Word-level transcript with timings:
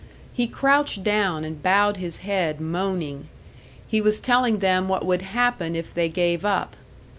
He 0.33 0.47
crouched 0.47 1.03
down 1.03 1.43
and 1.43 1.61
bowed 1.61 1.97
his 1.97 2.17
head, 2.25 2.59
moaning; 2.59 3.27
he 3.87 4.01
was 4.01 4.19
telling 4.19 4.57
them 4.57 4.87
what 4.87 5.05
would 5.05 5.21
happen 5.21 5.75
if 5.75 5.93
they 5.93 6.09
gave 6.09 6.43
up. 6.43 6.75